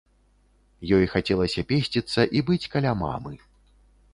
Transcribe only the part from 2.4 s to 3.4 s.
быць каля мамы.